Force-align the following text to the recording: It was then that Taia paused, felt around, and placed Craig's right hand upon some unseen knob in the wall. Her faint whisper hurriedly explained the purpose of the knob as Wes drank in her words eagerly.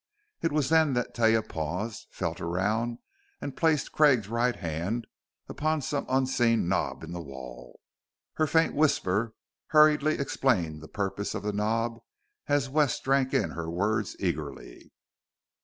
It 0.41 0.51
was 0.51 0.69
then 0.69 0.93
that 0.93 1.13
Taia 1.13 1.47
paused, 1.47 2.07
felt 2.09 2.41
around, 2.41 2.97
and 3.39 3.55
placed 3.55 3.91
Craig's 3.91 4.27
right 4.29 4.55
hand 4.55 5.05
upon 5.47 5.79
some 5.83 6.07
unseen 6.09 6.67
knob 6.67 7.03
in 7.03 7.11
the 7.11 7.21
wall. 7.21 7.79
Her 8.33 8.47
faint 8.47 8.73
whisper 8.73 9.35
hurriedly 9.67 10.17
explained 10.17 10.81
the 10.81 10.87
purpose 10.87 11.35
of 11.35 11.43
the 11.43 11.53
knob 11.53 11.99
as 12.47 12.67
Wes 12.67 12.99
drank 12.99 13.31
in 13.31 13.51
her 13.51 13.69
words 13.69 14.15
eagerly. 14.19 14.91